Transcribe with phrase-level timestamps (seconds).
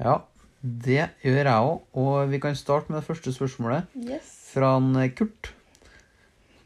[0.00, 0.14] Ja,
[0.62, 1.80] det gjør jeg òg.
[2.00, 4.30] Og vi kan starte med det første spørsmålet Yes.
[4.54, 5.52] fra en eh, Kurt.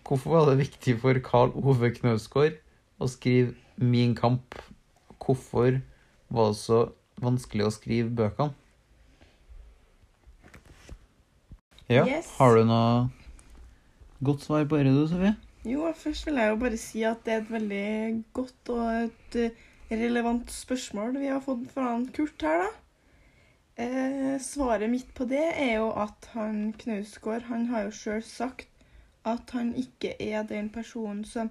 [0.05, 2.59] Hvorfor var det viktig for Karl Ove Knausgård
[3.01, 4.55] å skrive Min kamp?
[5.25, 5.81] Hvorfor
[6.31, 6.83] var det så
[7.23, 8.53] vanskelig å skrive bøkene?
[11.89, 12.31] Ja, Yes.
[12.39, 13.11] har du noe
[14.25, 15.35] godt svar på det, du, Sofie?
[15.65, 19.37] Jo, først vil jeg jo bare si at det er et veldig godt og et
[19.41, 19.51] eh,
[19.91, 22.71] relevant spørsmål vi har fått fra Kurt her, da.
[23.77, 28.69] Eh, svaret mitt på det er jo at han Knausgård han har jo sjøl sagt
[29.27, 31.51] at han ikke er den personen som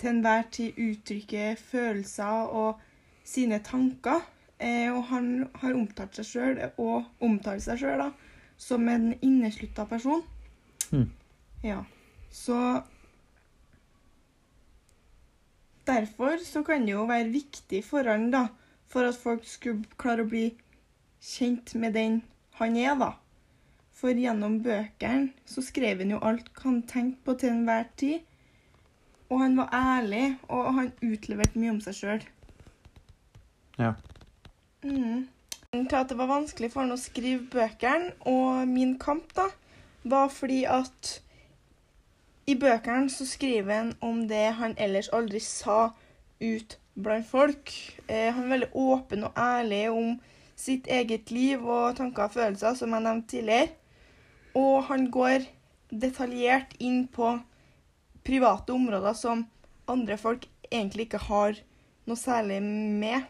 [0.00, 2.80] til enhver tid uttrykker følelser og
[3.24, 4.24] sine tanker.
[4.58, 8.10] Eh, og han har omtalt seg sjøl, og omtaler seg sjøl, da,
[8.56, 10.22] som en inneslutta person.
[10.90, 11.10] Mm.
[11.64, 11.82] Ja.
[12.30, 12.82] Så
[15.86, 18.48] Derfor så kan det jo være viktig for han, da,
[18.90, 20.48] for at folk skulle klare å bli
[21.26, 22.20] kjent med den
[22.60, 23.10] han er, da.
[23.96, 28.24] For gjennom bøkene så skrev han jo alt han tenkte på til enhver tid.
[29.30, 32.26] Og han var ærlig, og han utleverte mye om seg sjøl.
[33.80, 33.94] Ja.
[34.84, 35.26] Mm.
[35.72, 39.48] Til at det var vanskelig for han å skrive bøkene og Min kamp, da,
[40.04, 41.16] var fordi at
[42.46, 45.90] i bøkene så skriver han om det han ellers aldri sa
[46.40, 47.72] ut blant folk.
[48.06, 50.14] Eh, han er veldig åpen og ærlig om
[50.56, 53.68] sitt eget liv og tanker og følelser, som jeg nevnte tidligere.
[54.56, 55.44] Og han går
[55.92, 57.36] detaljert inn på
[58.26, 59.44] private områder som
[59.86, 61.58] andre folk egentlig ikke har
[62.06, 63.26] noe særlig med.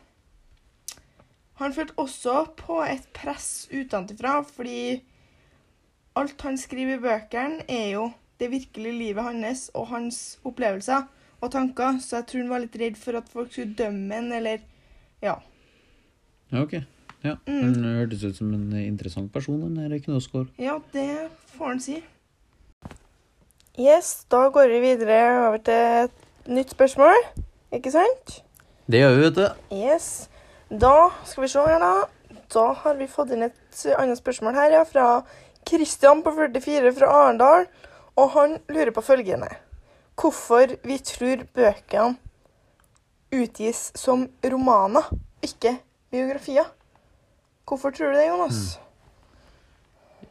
[1.61, 5.03] Han følte også på et press utenfra, fordi
[6.17, 11.07] alt han skriver i bøkene, er jo det virkelige livet hans og hans opplevelser
[11.41, 14.29] og tanker, så jeg tror han var litt redd for at folk skulle dømme ham,
[14.33, 14.65] eller
[15.25, 15.39] ja.
[16.53, 16.77] Ja, ok.
[17.27, 17.37] Ja.
[17.49, 17.63] Mm.
[17.63, 20.53] Hun hørtes ut som en interessant person, den der Knausgård.
[20.63, 21.09] Ja, det
[21.57, 21.99] får han si.
[23.77, 27.19] Yes, da går vi videre over til et nytt spørsmål,
[27.75, 28.39] ikke sant?
[28.87, 29.75] Det gjør vi, vet du.
[29.75, 30.07] Yes.
[30.71, 32.07] Da skal vi se her, da.
[32.55, 35.07] Da har vi fått inn et annet spørsmål her, ja, fra
[35.67, 37.67] Kristian på 44 fra Arendal.
[38.17, 39.51] Og han lurer på følgende.
[40.17, 42.17] Hvorfor vi tror bøkene
[43.37, 45.11] utgis som romaner,
[45.45, 45.75] ikke
[46.15, 46.71] biografier?
[47.67, 48.59] Hvorfor tror du det, Jonas?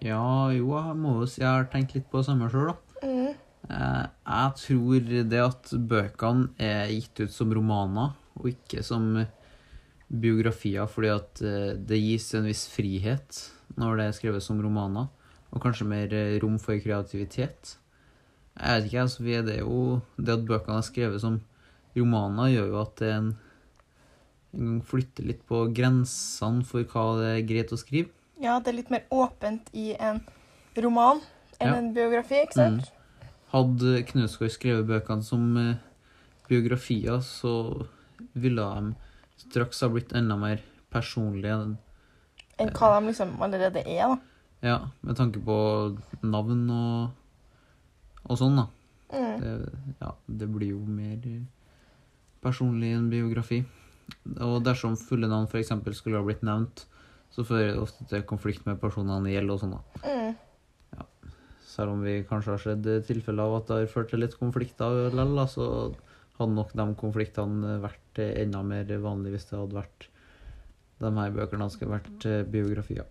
[0.04, 3.06] Ja, jo, jeg må jo si jeg har tenkt litt på det samme sjøl, da.
[3.06, 3.34] Mm.
[3.70, 9.10] Eh, Jeg tror det at bøkene er gitt ut som romaner, og ikke som
[10.12, 13.42] biografier, fordi at eh, det gis en viss frihet
[13.80, 15.10] når det er skrevet som romaner,
[15.52, 17.76] og kanskje mer eh, rom for kreativitet.
[18.56, 19.80] Jeg vet ikke, altså, vi det jo
[20.16, 21.42] Det at bøkene er skrevet som
[21.98, 23.34] romaner, gjør jo at det er en,
[24.58, 28.10] gang flytter litt på grensene for hva det er greit å skrive.
[28.42, 30.22] Ja, det er litt mer åpent i en
[30.78, 31.22] roman
[31.60, 31.76] enn Ja.
[31.80, 32.92] en biografi, ikke sant?
[33.54, 35.76] Hadde Knausgård skrevet bøkene som eh,
[36.50, 37.86] biografier, så
[38.36, 38.96] ville de
[39.46, 40.60] straks ha blitt enda mer
[40.92, 41.78] personlige.
[42.60, 44.18] Enn hva de liksom allerede er, da.
[44.66, 45.56] Ja, med tanke på
[46.24, 47.12] navn og,
[48.26, 48.68] og sånn, da.
[49.16, 49.40] Mm.
[49.40, 51.20] Det, ja, det blir jo mer
[52.44, 53.64] personlig enn biografi.
[54.46, 55.72] Og dersom fulle navn f.eks.
[55.98, 56.86] skulle ha blitt nevnt,
[57.34, 59.78] så fører det ofte til konflikt med personene det gjelder og sånn.
[60.06, 60.36] Mm.
[61.76, 65.10] Selv om vi kanskje har sett tilfeller av at det har ført til litt konflikter
[65.10, 65.66] likevel, så
[66.38, 70.08] hadde nok de konfliktene vært enda mer vanlig hvis det hadde vært
[71.04, 73.08] de her bøkene skulle vært eh, biografier.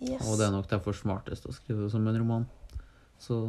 [0.00, 0.22] Yes.
[0.28, 2.46] Og det er nok derfor smartest å skrive det som en roman.
[3.20, 3.42] Så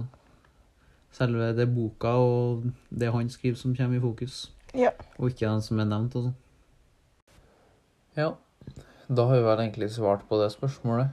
[1.15, 4.91] selve det boka og det han skriver som kommer i fokus, Ja.
[5.17, 6.35] og ikke den som er nevnt og sånn.
[8.17, 8.31] Ja,
[9.07, 11.11] da har vi vel egentlig svart på det spørsmålet.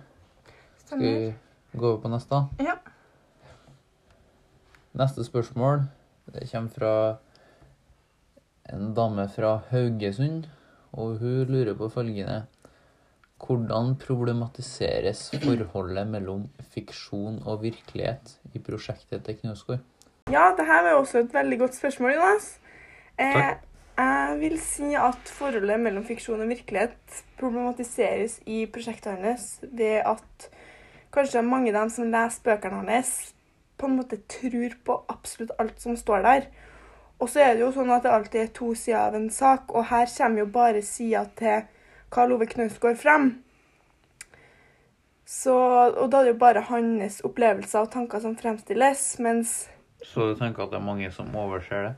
[0.87, 1.11] Skal vi
[1.77, 2.39] gå over på neste?
[2.65, 2.79] Ja.
[4.97, 5.83] Neste spørsmål
[6.33, 6.93] det kommer fra
[8.73, 10.47] en dame fra Haugesund,
[10.97, 12.47] og hun lurer på følgende
[13.45, 19.85] Hvordan problematiseres forholdet mellom fiksjon og virkelighet i prosjektet til Knausgård?
[20.33, 22.49] Ja, det her var også et veldig godt spørsmål, Jonas.
[23.19, 23.74] Eh, Takk.
[23.95, 30.49] Jeg vil si at forholdet mellom fiksjon og virkelighet problematiseres i prosjektet hans ved at
[31.15, 33.35] kanskje mange av dem som leser bøkene hans,
[33.79, 36.49] på en måte tror på absolutt alt som står der.
[37.23, 39.71] Og så er det jo sånn at det alltid er to sider av en sak,
[39.71, 41.67] og her kommer jo bare sida til
[42.15, 43.31] Karl Ove Knausgård frem.
[45.25, 49.55] Så, og da er det jo bare hans opplevelser og tanker som fremstilles, mens
[50.05, 51.95] Så du tenker at det er mange som overser det?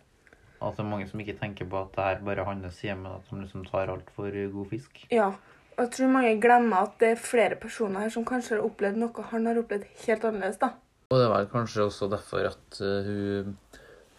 [0.60, 3.28] At det er mange som ikke tenker på at det her bare handles hjemme, at
[3.30, 5.02] de liksom tar alt for god fisk?
[5.12, 5.32] Ja,
[5.76, 8.96] Og jeg tror mange glemmer at det er flere personer her som kanskje har opplevd
[8.96, 10.56] noe han har opplevd helt annerledes.
[10.62, 10.70] da.
[11.10, 13.56] Og det er vel kanskje også derfor at eh, hun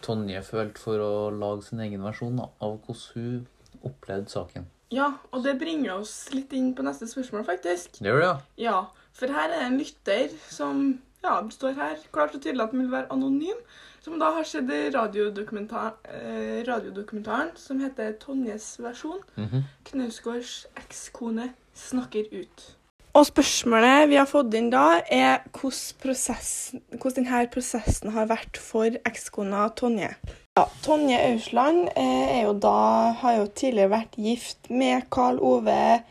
[0.06, 4.68] Tonje følte for å lage sin egen versjon da, av hvordan hun opplevde saken.
[4.94, 7.98] Ja, og det bringer oss litt inn på neste spørsmål, faktisk.
[7.98, 8.38] Det gjør det, ja.
[8.68, 8.78] Ja,
[9.18, 10.86] for her er det en lytter som
[11.27, 13.59] ja, det står her klart og tydelig at den vil være anonym,
[14.01, 19.21] som da har sett radiodokumentar, eh, radiodokumentaren som heter Tonjes versjon.
[19.35, 19.63] Mhm.
[19.91, 22.74] Knausgårds ekskone snakker ut.
[23.18, 28.59] Og spørsmålet vi har fått inn da, er hvordan, prosessen, hvordan denne prosessen har vært
[28.62, 30.12] for ekskona Tonje.
[30.57, 36.03] Ja, Tonje Ausland eh, er jo da, har jo tidligere vært gift med Karl Ove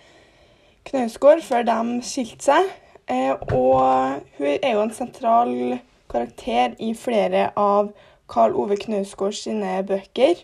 [0.86, 2.74] Knausgård før de skilte seg.
[3.06, 5.78] Eh, og hun er jo en sentral
[6.10, 7.92] karakter i flere av
[8.30, 10.40] Karl Ove Knausgård sine bøker.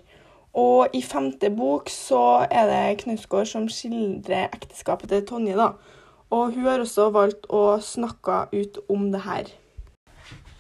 [0.54, 5.72] Og i femte bok så er det Knausgård som skildrer ekteskapet til Tonje, da.
[6.32, 9.50] Og hun har også valgt å snakke ut om det her.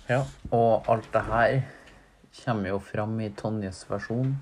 [0.08, 1.60] Ja, og alt det her
[2.42, 4.34] kommer jo fram i Tonjes versjon,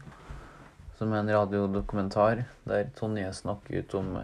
[0.96, 4.14] som er en radiodokumentar der Tonje snakker ut om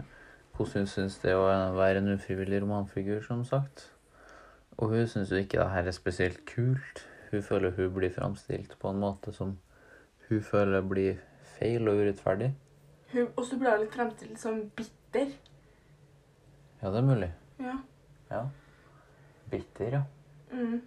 [0.56, 1.44] hvordan hun syns det å
[1.76, 3.90] være en ufrivillig romanfigur, som sagt.
[4.76, 7.04] Og hun syns jo ikke det her er spesielt kult.
[7.30, 9.56] Hun føler hun blir framstilt på en måte som
[10.28, 11.20] hun føler blir
[11.58, 12.54] feil og urettferdig.
[13.12, 15.32] Hun blir hun litt fremstilt som bitter.
[16.82, 17.30] Ja, det er mulig.
[17.60, 17.78] Ja.
[18.30, 18.42] Ja.
[19.50, 20.02] Bitter, ja.
[20.52, 20.80] Mm.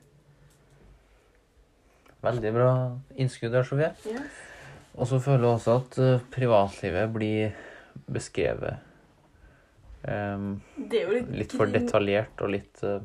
[2.21, 2.69] Veldig bra
[3.16, 3.94] innskudd der, Sofie.
[4.06, 4.44] Yes.
[5.00, 7.56] Og så føler hun også at eh, privatlivet blir
[8.12, 8.88] beskrevet
[10.01, 13.01] Det er jo litt litt for detaljert og litt eh,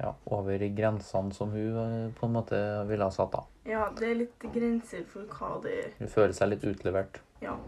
[0.00, 3.50] ja, over grensene som hun eh, på en måte ville ha satt av.
[3.68, 7.20] Ja, det er litt grenser for hva det Hun føler seg litt utlevert.
[7.44, 7.58] Ja.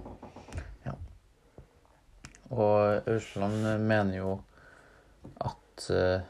[2.48, 4.30] Og Ausland mener jo
[5.44, 6.24] at eh,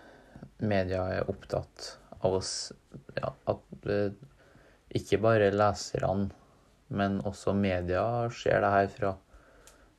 [0.59, 1.93] media er opptatt
[2.27, 2.73] av oss
[3.15, 3.87] ja, At
[4.99, 6.33] ikke bare leserne,
[6.91, 8.03] men også media
[8.35, 9.13] ser det her fra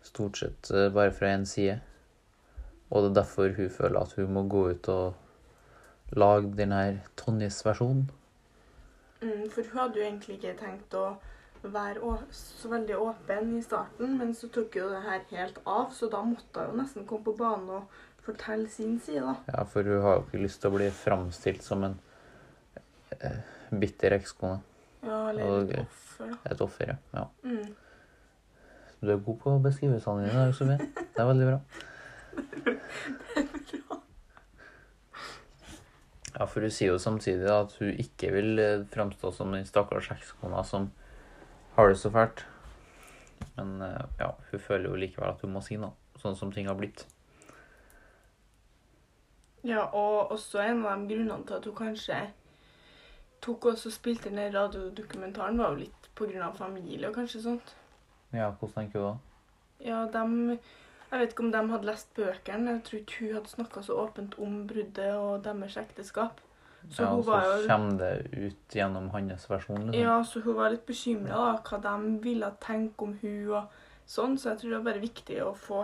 [0.06, 1.80] stort sett eh, bare fra én side.
[2.90, 7.01] Og det er derfor hun føler at hun må gå ut og lage den her
[7.18, 8.07] Tonjes versjon.
[9.22, 11.10] Mm, for hun hadde jo egentlig ikke tenkt å
[11.62, 16.07] være så veldig åpen i starten, men så tok jo det her helt av, så
[16.12, 19.36] da måtte hun jo nesten komme på banen og fortelle sin side, da.
[19.51, 22.00] Ja, for hun har jo ikke lyst til å bli framstilt som en
[23.19, 23.42] eh,
[23.75, 24.62] bitter ekskone.
[25.04, 26.40] Ja, eller et offer, da.
[26.51, 26.98] Et offer, ja.
[27.19, 27.28] ja.
[27.44, 27.75] Mm.
[29.01, 30.78] Du er god på beskrivelsene dine, Sofie.
[31.16, 31.60] Det er veldig bra.
[36.40, 40.07] Ja, for hun sier jo samtidig at hun ikke vil eh, framstå som den stakkars
[40.13, 40.86] ekskona som
[41.75, 42.46] har det så fælt.
[43.57, 45.92] Men eh, ja, hun føler jo likevel at hun må si noe,
[46.22, 47.04] sånn som ting har blitt.
[49.68, 52.22] Ja, og også en av de grunnene til at hun kanskje
[53.44, 55.96] tok og spilte den radiodokumentaren, var jo litt
[56.44, 57.75] av familie og kanskje sånt.
[58.34, 59.16] Ja, hvordan tenker du da?
[59.80, 60.60] Ja, de
[61.10, 62.76] Jeg vet ikke om de hadde lest bøkene.
[62.76, 66.42] Jeg tror ikke hun hadde snakka så åpent om bruddet og deres ekteskap.
[66.88, 70.02] Så ja, hun så var jo kommer det ut gjennom hans versjon, liksom.
[70.02, 74.54] Ja, så hun var litt bekymra hva de ville tenke om hun og sånn, så
[74.54, 75.84] jeg tror det var bare viktig å få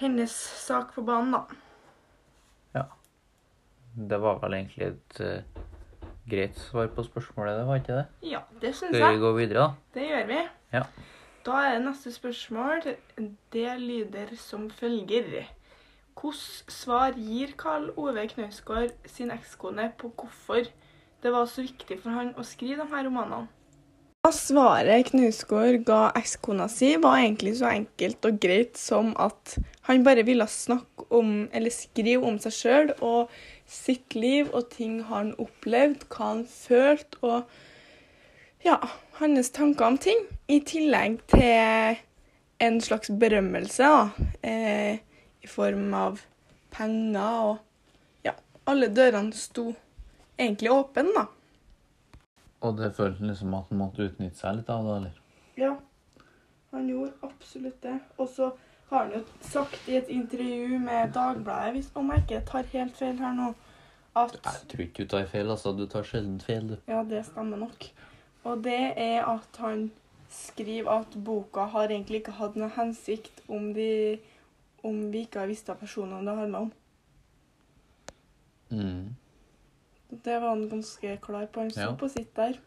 [0.00, 0.32] hennes
[0.64, 1.42] sak på banen, da.
[2.78, 2.86] Ja.
[4.10, 5.62] Det var vel egentlig et uh,
[6.30, 8.06] greit svar på spørsmålet, det var ikke det?
[8.30, 9.90] Ja, det syns Skal vi gå videre, da?
[9.98, 10.42] Det gjør vi.
[10.78, 10.84] Ja.
[11.46, 12.82] Da er neste spørsmål.
[13.52, 15.46] Det lyder som følger.
[16.20, 20.68] Hvilket svar gir Karl Ove Knausgård sin ekskone på hvorfor
[21.22, 23.48] det var så viktig for han å skrive de her romanene?
[24.28, 29.56] Svaret Knausgård ga ekskona si, var egentlig så enkelt og greit som at
[29.88, 33.32] han bare ville snakke om, eller skrive om seg sjøl og
[33.64, 37.48] sitt liv og ting han opplevde, hva han følte, og
[38.62, 38.78] ja,
[39.20, 40.24] hans tanker om ting.
[40.46, 42.00] I tillegg til
[42.60, 44.98] en slags berømmelse, da, eh,
[45.42, 46.20] i form av
[46.70, 48.34] penger og ja,
[48.68, 49.70] alle dørene sto
[50.38, 51.26] egentlig åpne, da.
[52.60, 55.22] Og det føltes liksom at han måtte utnytte seg litt av det, eller?
[55.56, 55.72] Ja,
[56.74, 57.96] han gjorde absolutt det.
[58.18, 58.50] Og så
[58.90, 62.96] har han jo sagt i et intervju med Dagbladet, hvis om jeg ikke tar helt
[62.98, 63.54] feil her nå,
[64.20, 65.72] at Jeg tror ikke du tar feil, altså.
[65.72, 66.76] Du tar sjelden feil, du.
[66.90, 67.84] Ja, det stemmer nok.
[68.48, 69.90] Og det er at han
[70.30, 74.18] skriver at boka har egentlig ikke hatt noen hensikt om, de,
[74.86, 76.72] om vi ikke har visst av personene det handler om.
[78.70, 79.16] Mm.
[80.10, 81.60] Det var han ganske klar på.
[81.66, 81.96] Han sto Ja.
[81.98, 82.58] på sitt der.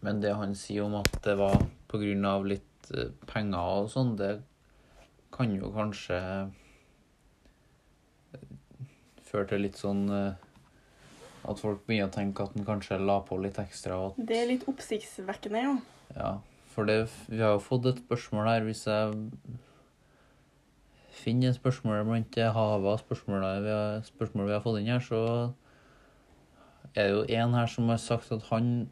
[0.00, 1.56] Men det han sier om at det var
[2.26, 4.42] av litt eh, penger og sånn, det
[5.32, 6.18] kan jo kanskje
[9.26, 10.45] føre til litt sånn eh,
[11.46, 13.98] at folk begynner å tenke at den kanskje la på litt ekstra.
[14.08, 15.74] At, Det er litt oppsiktsvekkende, ja.
[16.16, 16.32] ja,
[16.74, 16.98] for det,
[17.30, 18.66] vi har jo fått et spørsmål her.
[18.66, 19.14] Hvis jeg
[21.16, 25.04] finner et spørsmål blant havet av spørsmål vi har, spørsmål vi har fått inn her,
[25.04, 25.22] så
[26.96, 28.90] er det jo en her som har sagt at han,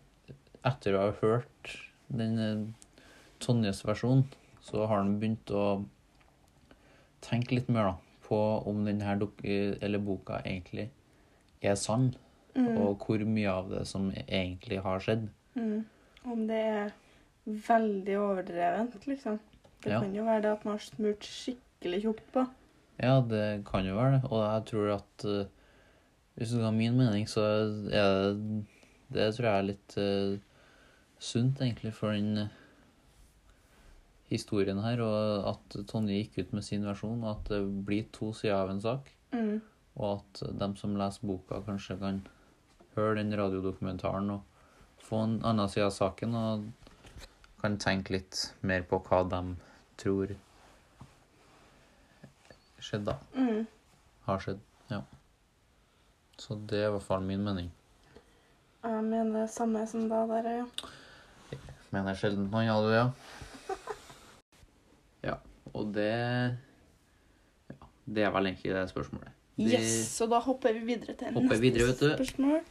[0.64, 1.76] etter å ha hørt
[2.14, 2.64] den eh,
[3.44, 4.22] Tonjes versjon,
[4.64, 5.84] så har han begynt å
[7.24, 7.94] tenke litt mer da,
[8.24, 10.88] på om denne boka egentlig
[11.64, 12.12] er sann,
[12.54, 12.76] Mm.
[12.78, 15.28] og hvor mye av det som egentlig har skjedd.
[15.58, 15.84] Mm.
[16.24, 16.92] Om det er
[17.44, 19.40] veldig overdrevent, liksom.
[19.82, 20.00] Det Ja.
[20.00, 22.46] kan jo være det at man har smurt skikkelig tjukt på.
[23.02, 24.30] Ja, det kan jo være det.
[24.30, 25.46] Og jeg tror at uh,
[26.36, 28.64] hvis du skal ha min mening, så er det
[29.12, 30.38] Det tror jeg er litt uh,
[31.18, 32.48] sunt, egentlig, for den uh,
[34.30, 35.02] historien her.
[35.04, 38.70] Og at Tonje gikk ut med sin versjon, og at det blir to sider av
[38.72, 39.10] en sak.
[39.32, 39.60] Mm.
[39.96, 42.22] Og at dem som leser boka, kanskje kan
[42.96, 46.64] høre den radiodokumentaren og få en annen side av saken, og
[47.60, 49.40] kan tenke litt mer på hva de
[50.00, 50.34] tror
[52.84, 53.40] skjedde, da.
[53.40, 53.64] Mm.
[54.26, 54.60] Har skjedd,
[54.90, 55.00] ja.
[56.40, 57.70] Så det er i hvert fall min mening.
[58.84, 60.66] Jeg mener det samme som deg der, ja.
[61.54, 61.60] Jeg
[61.94, 63.06] Mener sjelden noe, ja, du, ja.
[65.24, 65.36] Ja,
[65.72, 66.10] og det
[67.70, 69.30] ja, Det er vel egentlig det spørsmålet.
[69.54, 72.08] Yes, så da hopper vi videre til Hopper videre, vet du.
[72.16, 72.64] spørsmål.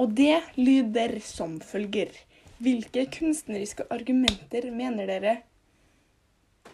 [0.00, 2.14] Og det lyder som følger.
[2.60, 5.34] Hvilke kunstneriske argumenter mener dere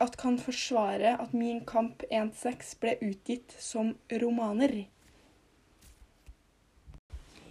[0.00, 4.84] at kan forsvare at Min kamp 1.6 ble utgitt som romaner?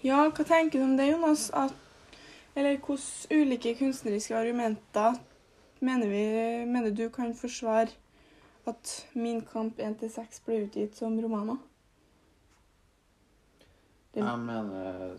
[0.05, 1.49] Ja, hva tenker du om det, Jonas?
[1.51, 1.75] At,
[2.55, 5.19] eller hvilke ulike kunstneriske argumenter
[5.79, 6.25] mener, vi,
[6.71, 7.89] mener du kan forsvare
[8.67, 11.57] at Min kamp 1.6 ble utgitt som romaner?
[14.15, 15.17] Jeg mener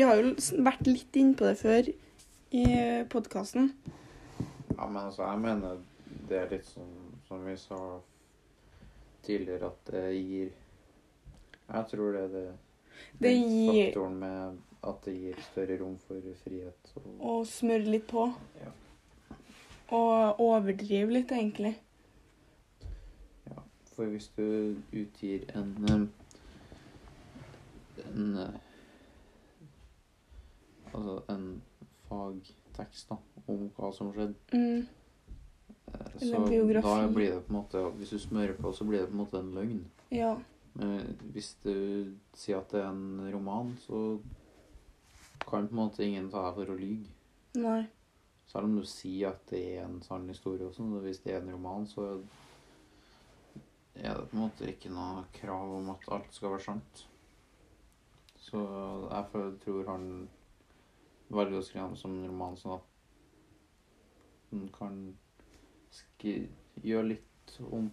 [0.00, 0.30] Vi har jo
[0.64, 1.88] vært litt innpå det før
[2.56, 2.60] i
[3.12, 3.66] podkasten.
[4.78, 5.82] Ja, men altså, jeg mener
[6.30, 6.94] det er litt sånn
[7.26, 7.80] som vi sa
[9.26, 10.54] tidligere, at det gir
[11.68, 12.44] Jeg tror det er det
[13.26, 14.56] Det gir- faktoren med
[14.88, 16.90] at det gir større rom for frihet.
[16.96, 18.24] Og, Og smøre litt på.
[18.62, 18.72] Ja.
[19.92, 21.74] Og overdrive litt, egentlig.
[23.50, 23.60] Ja,
[23.92, 26.08] for hvis du utgir en
[28.14, 28.60] en
[30.94, 31.62] Altså en
[32.08, 33.16] fagtekst da,
[33.48, 34.86] om hva som skjedde, Mm.
[35.94, 36.46] eh, så da
[37.08, 39.38] blir det på en måte Hvis du smører på, så blir det på en måte
[39.38, 39.84] en løgn.
[40.10, 40.36] Ja.
[40.74, 44.20] Men hvis du sier at det er en roman, så
[45.48, 47.06] kan på en måte ingen ta deg for å lyge.
[47.54, 47.86] Nei.
[48.46, 50.82] Selv om du sier at det er en sann historie også.
[50.82, 52.20] og Hvis det er en roman, så
[53.94, 57.06] er det på en måte ikke noe krav om at alt skal være sant.
[58.40, 58.60] Så
[59.10, 60.06] jeg tror han
[61.30, 62.86] velger å skrive den som en roman, sånn at
[64.50, 64.96] han kan
[66.82, 67.90] gjøre litt om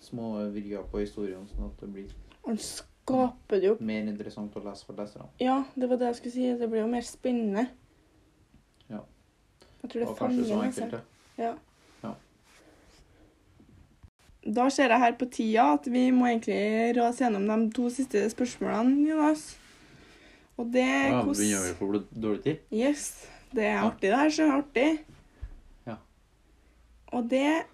[0.00, 2.14] små vrier på historien, sånn at det blir
[2.46, 5.28] Han skaper det jo mer interessant å lese for leserne.
[5.42, 6.46] Ja, det var det jeg skulle si.
[6.56, 7.66] Det blir jo mer spennende.
[8.88, 9.02] Ja.
[9.82, 11.00] Jeg tror det er enkelt, Altså.
[11.36, 11.44] ja.
[11.44, 11.54] Ja.
[12.02, 12.14] Ja.
[14.56, 18.24] Da ser jeg her på tida at vi må egentlig rase gjennom de to siste
[18.32, 19.50] spørsmålene, Jonas.
[20.60, 21.90] Og det Ja, hvordan begynner vi å få
[22.20, 22.62] dårlig tid?
[22.74, 23.04] Yes.
[23.50, 24.88] Det er artig, det er Så artig.
[25.88, 25.96] Ja.
[27.16, 27.64] Og det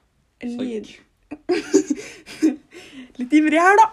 [0.47, 0.93] lyder
[3.17, 3.87] Litt ivrig her, da.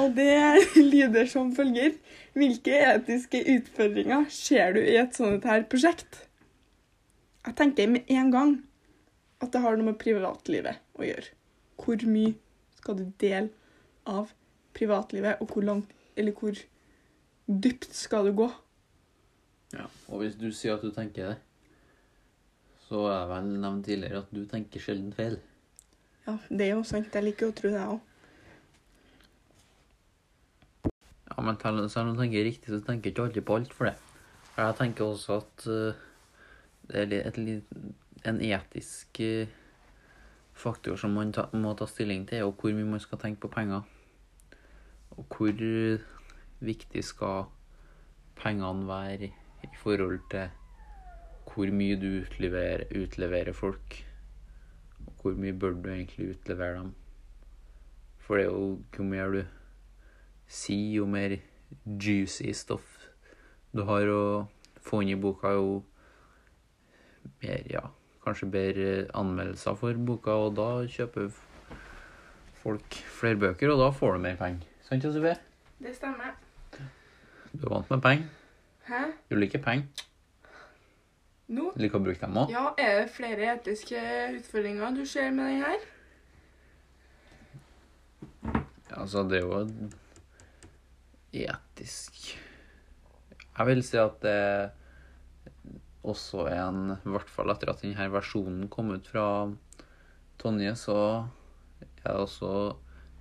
[0.00, 0.32] Og det
[0.94, 1.96] lyder som følger.
[2.36, 6.22] Hvilke etiske utfordringer ser du i et sånt her prosjekt?
[7.42, 8.52] Jeg tenker med en gang
[9.42, 11.32] at det har noe med privatlivet å gjøre.
[11.82, 12.36] Hvor mye
[12.78, 13.50] skal du dele
[14.08, 14.30] av
[14.76, 16.56] privatlivet, og hvor langt, eller hvor
[17.46, 18.48] dypt skal du gå?
[19.72, 19.88] Ja.
[20.08, 21.38] Og hvis du sier at du tenker det,
[22.86, 25.38] så er det vel nevnt tidligere at du tenker sjelden feil.
[26.26, 27.14] Ja, det er jo sant.
[27.14, 28.08] Jeg liker å tro det, jeg òg.
[31.32, 31.56] Ja, men
[31.90, 33.96] selv om du tenker riktig, så tenker jeg ikke alltid på alt for det.
[34.58, 36.02] Jeg tenker også at uh,
[36.90, 37.64] det er et,
[38.28, 39.48] en etisk uh,
[40.52, 43.52] faktor som man ta, må ta stilling til, og hvor mye man skal tenke på
[43.56, 43.88] penger.
[45.16, 45.56] Og hvor
[46.62, 47.46] viktig skal
[48.38, 49.30] pengene være
[49.62, 50.48] i forhold til
[51.52, 53.98] hvor mye du utleverer, utleverer folk.
[55.06, 56.94] Og hvor mye bør du egentlig utlevere dem.
[58.18, 59.42] For det er jo jo mer du
[60.46, 61.36] sier, jo mer
[61.86, 63.02] juicy stoff
[63.72, 64.22] du har å
[64.84, 65.80] få inn i boka, jo
[67.40, 67.86] mer, ja,
[68.24, 71.30] kanskje bedre anmeldelser for boka, og da kjøper
[72.62, 74.68] folk flere bøker, og da får du mer penger.
[74.84, 75.38] Sant, Josefie?
[75.82, 76.36] Det stemmer.
[77.52, 78.28] Du er vant med penger.
[78.88, 79.02] Hæ?
[79.30, 80.06] Du liker penger.
[81.52, 81.70] Nå?
[81.74, 82.52] Du liker å bruke dem òg.
[82.52, 84.00] Ja, er det flere etiske
[84.38, 85.88] utfordringer du ser med den her?
[88.92, 89.60] Ja, Altså, det er jo
[91.32, 92.18] etisk
[93.56, 94.70] Jeg vil si at det
[96.04, 99.26] også en I hvert fall etter at denne versjonen kom ut fra
[100.42, 100.96] Tonje, så
[101.80, 102.50] er det også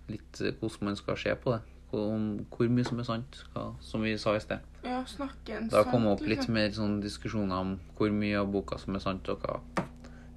[0.10, 1.62] litt hvordan man skal se på det.
[1.91, 2.12] Hvor,
[2.55, 4.63] hvor mye som er sant, hva, som vi sa i sted.
[4.86, 6.53] Ja, snakke en Det har sant, kommet opp litt liksom.
[6.55, 9.60] mer sånn diskusjoner om hvor mye av boka som er sant, og hva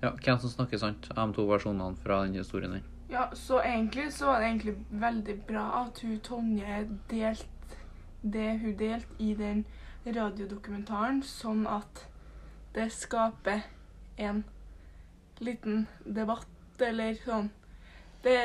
[0.03, 2.83] Ja, hvem som snakker sant av de to versjonene fra denne historien her.
[3.09, 7.47] Ja, så egentlig så var det egentlig veldig bra at hun Tonje delte
[8.25, 9.65] det hun delte i den
[10.07, 12.07] radiodokumentaren, sånn at
[12.75, 13.63] det skaper
[14.19, 14.45] en
[15.41, 16.49] liten debatt,
[16.81, 17.51] eller sånn
[18.25, 18.37] Det,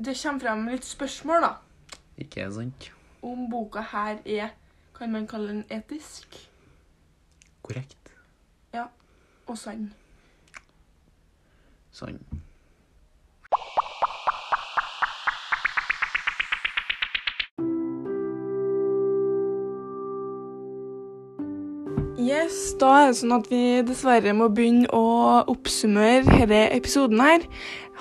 [0.00, 1.50] det kommer frem litt spørsmål, da,
[2.20, 2.92] Ikke sant?
[3.22, 4.48] om boka her er
[4.98, 6.48] Kan man kalle den etisk
[7.62, 7.96] Korrekt.
[8.74, 8.84] Ja.
[9.46, 9.92] og sann?
[11.90, 12.20] Sann.
[22.18, 27.44] Yes, da er det sånn at vi dessverre må begynne å oppsummere denne episoden her.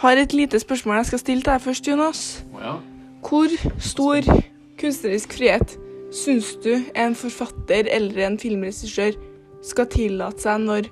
[0.03, 2.23] Har et lite spørsmål jeg skal stille til deg først, Jonas.
[2.55, 2.75] Å ja.
[3.29, 4.25] Hvor stor
[4.81, 5.75] kunstnerisk frihet
[6.11, 9.17] syns du en forfatter eller en filmregissør
[9.61, 10.89] skal tillate seg når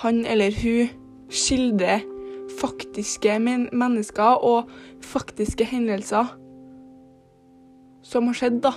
[0.00, 0.88] han eller hun
[1.28, 2.06] skildrer
[2.56, 4.70] faktiske men mennesker og
[5.04, 6.32] faktiske hendelser
[8.08, 8.72] som har skjedd, da?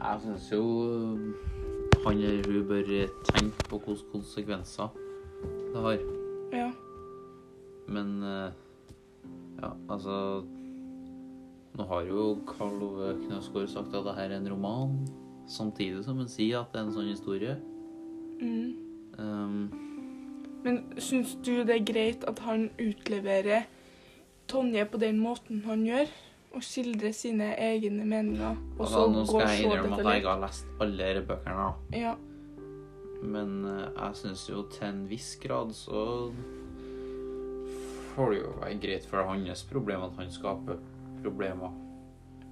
[0.00, 0.64] Jeg syns jo
[2.02, 2.92] han eller hun bør
[3.30, 4.90] tenke på hvilke konsekvenser
[5.70, 6.02] det har.
[6.50, 6.68] Ja.
[7.86, 8.50] Men eh,
[9.62, 10.42] ja, altså
[11.76, 14.94] Nå har jo Karl Ove Knausgård sagt at dette er en roman,
[15.48, 17.56] samtidig som han sier at det er en sånn historie.
[18.40, 18.70] Mm.
[19.18, 19.58] Um,
[20.64, 23.68] Men syns du det er greit at han utleverer
[24.48, 26.08] Tonje på den måten han gjør?
[26.56, 28.56] Og skildrer sine egne meninger?
[28.78, 31.66] Og altså, nå skal jeg innrømme at jeg ikke har lest alle disse bøkene.
[31.92, 32.14] Ja.
[33.26, 36.06] Men eh, jeg syns jo til en viss grad så
[38.14, 40.80] får det jo være greit for hans problem at han skaper
[41.22, 41.70] problemer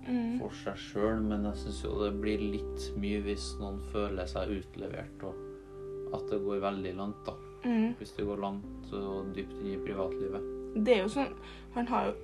[0.07, 0.38] Mm.
[0.38, 4.50] for seg sjøl, men jeg syns jo det blir litt mye hvis noen føler seg
[4.53, 7.33] utlevert, og at det går veldig langt, da.
[7.64, 7.94] Mm.
[7.96, 10.44] Hvis det går langt og dypt inn i privatlivet.
[10.85, 11.33] Det er jo sånn
[11.74, 12.14] Han har jo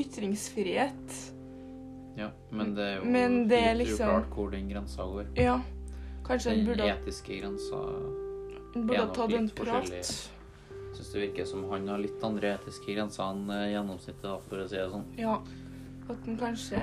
[0.00, 1.16] ytringsfrihet.
[2.16, 5.26] Ja, men det er jo Men det er liksom- uklart hvor den grensa går.
[5.36, 5.60] Ja.
[6.24, 7.76] Kanskje Den burde, den etiske grensa
[8.74, 9.90] burde er nok tatt en litt prat.
[9.90, 10.02] Jeg
[10.96, 14.68] syns det virker som han har litt andre etiske grenser enn eh, gjennomsnittet, for å
[14.68, 15.04] si det sånn.
[15.18, 15.38] Ja.
[16.06, 16.82] At den kanskje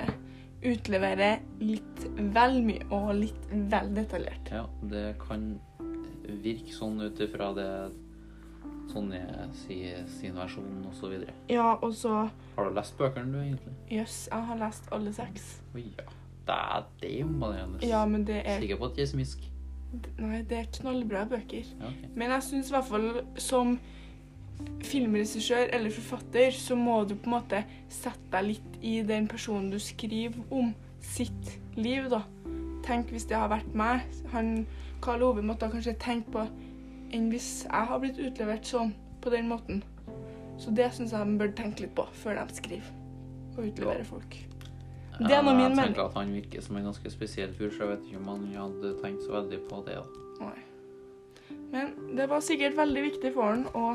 [0.64, 2.06] utleverer litt
[2.36, 4.52] vel mye og litt vel detaljert.
[4.52, 5.54] Ja, det kan
[6.24, 7.70] virke sånn ut ifra det
[8.92, 9.22] Sonje
[9.56, 11.34] sier sin versjon, og så videre.
[11.50, 13.74] Ja, og så Har du lest bøkene, du, egentlig?
[13.90, 15.48] Jøss, jeg har lest alle seks.
[15.74, 16.06] Oi, ja.
[16.44, 17.80] Det er det imponerende.
[17.88, 19.46] Ja, men det er Sikker på at jeg er smisk?
[20.20, 21.64] Nei, det er knallbra bøker.
[21.80, 22.10] Ja, okay.
[22.16, 23.10] Men jeg syns i hvert fall
[23.40, 23.78] som
[24.84, 29.72] filmregissør eller forfatter, så må du på en måte sette deg litt i den personen
[29.72, 32.24] du skriver om sitt liv, da.
[32.84, 34.04] Tenk hvis det har vært meg.
[34.34, 34.66] Han,
[35.04, 36.46] Karl Ove måtte kanskje tenke på
[37.14, 39.84] enn hvis jeg har blitt utlevert sånn, på den måten.
[40.60, 42.92] Så det syns jeg de bør tenke litt på før de skriver
[43.54, 44.36] og utleverer folk.
[45.20, 45.78] Det er nå min mening.
[45.78, 48.30] Jeg tenker at han virker som en ganske spesiell fyr, så jeg vet ikke om
[48.32, 50.00] han hadde tenkt så veldig på det.
[50.02, 50.24] da.
[50.42, 51.60] Nei.
[51.74, 53.94] Men det var sikkert veldig viktig for han å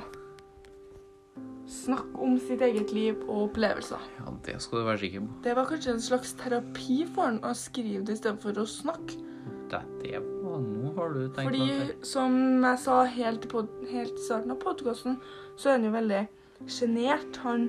[1.69, 4.05] snakke om sitt eget liv og opplevelser.
[4.19, 5.39] Ja, det skal du være sikker på.
[5.45, 9.19] Det var kanskje en slags terapi for han å skrive det istedenfor å snakke.
[9.69, 11.97] Det, det var Nå har du tenkt Fordi, noe.
[12.09, 15.19] som jeg sa helt i starten av podkasten,
[15.61, 16.23] så er han jo veldig
[16.73, 17.37] sjenert.
[17.45, 17.69] Han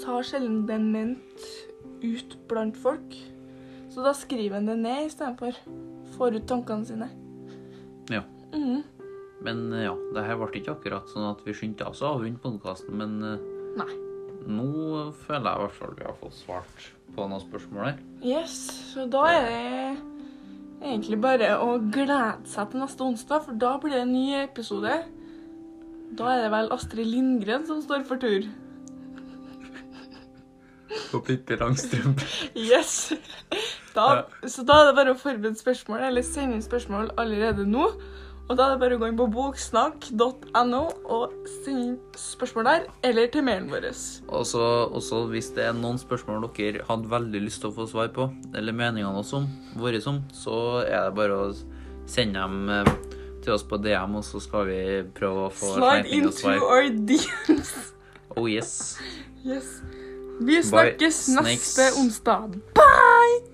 [0.00, 1.46] sa sjelden det ment
[2.02, 3.14] ut blant folk.
[3.92, 5.60] Så da skriver han det ned istedenfor.
[6.16, 7.10] Får ut tankene sine.
[8.10, 8.24] Ja.
[8.56, 8.82] Mhm.
[9.42, 12.42] Men eh, ja, det her ble ikke akkurat sånn at vi skyndte oss å avrunde
[12.42, 13.44] podkasten, men eh,
[13.80, 13.90] Nei.
[14.46, 14.68] nå
[15.24, 18.00] føler jeg i hvert fall vi har fått svart på noen spørsmål her.
[18.24, 18.56] Yes,
[18.92, 23.96] så da er det egentlig bare å glede seg til neste onsdag, for da blir
[23.96, 24.96] det en ny episode.
[26.18, 28.48] Da er det vel Astrid Lindgren som står for tur.
[31.12, 32.24] På Pippi Langstrømpe.
[32.56, 33.12] Yes!
[33.92, 37.90] Da, så da er det bare å forberede spørsmål, eller sende inn spørsmål allerede nå.
[38.50, 40.80] Og da er det bare å gå inn på boksnakk.no
[41.14, 43.86] og sende inn spørsmål der, eller til mailen vår.
[44.28, 47.86] Og så også hvis det er noen spørsmål dere hadde veldig lyst til å få
[47.90, 48.28] svar på,
[48.58, 49.44] eller meningene også,
[49.80, 51.48] våre om, så er det bare å
[52.10, 52.92] sende dem eh,
[53.44, 54.82] til oss på DM, og så skal vi
[55.16, 57.72] prøve å få Slide into our DMs.
[58.36, 58.98] Oh yes.
[59.44, 59.78] Yes.
[60.42, 62.60] Vi snakkes neste onsdag.
[62.74, 63.51] Bye!